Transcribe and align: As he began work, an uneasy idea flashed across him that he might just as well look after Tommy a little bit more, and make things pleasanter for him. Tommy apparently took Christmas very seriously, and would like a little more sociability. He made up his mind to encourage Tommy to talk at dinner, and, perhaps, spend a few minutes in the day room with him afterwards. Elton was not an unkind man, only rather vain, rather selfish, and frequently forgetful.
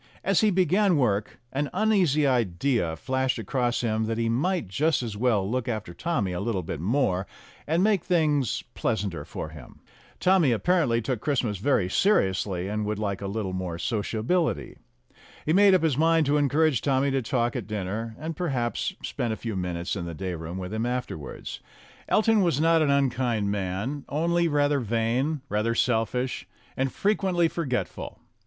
As 0.23 0.41
he 0.41 0.49
began 0.49 0.97
work, 0.97 1.39
an 1.53 1.69
uneasy 1.73 2.25
idea 2.25 2.95
flashed 2.95 3.37
across 3.37 3.81
him 3.81 4.05
that 4.07 4.17
he 4.17 4.29
might 4.29 4.67
just 4.67 5.03
as 5.03 5.15
well 5.15 5.47
look 5.47 5.67
after 5.67 5.93
Tommy 5.93 6.31
a 6.31 6.39
little 6.39 6.63
bit 6.63 6.79
more, 6.79 7.27
and 7.67 7.83
make 7.83 8.03
things 8.03 8.63
pleasanter 8.73 9.23
for 9.23 9.49
him. 9.49 9.79
Tommy 10.19 10.51
apparently 10.51 11.03
took 11.03 11.21
Christmas 11.21 11.59
very 11.59 11.87
seriously, 11.87 12.67
and 12.67 12.83
would 12.83 12.97
like 12.97 13.21
a 13.21 13.27
little 13.27 13.53
more 13.53 13.77
sociability. 13.77 14.75
He 15.45 15.53
made 15.53 15.75
up 15.75 15.83
his 15.83 15.99
mind 15.99 16.25
to 16.25 16.37
encourage 16.37 16.81
Tommy 16.81 17.11
to 17.11 17.21
talk 17.21 17.55
at 17.55 17.67
dinner, 17.67 18.15
and, 18.17 18.35
perhaps, 18.35 18.95
spend 19.03 19.33
a 19.33 19.37
few 19.37 19.55
minutes 19.55 19.95
in 19.95 20.05
the 20.05 20.15
day 20.15 20.33
room 20.33 20.57
with 20.57 20.73
him 20.73 20.87
afterwards. 20.87 21.59
Elton 22.07 22.41
was 22.41 22.59
not 22.59 22.81
an 22.81 22.89
unkind 22.89 23.51
man, 23.51 24.03
only 24.09 24.47
rather 24.47 24.79
vain, 24.79 25.41
rather 25.47 25.75
selfish, 25.75 26.47
and 26.75 26.91
frequently 26.91 27.47
forgetful. 27.47 28.19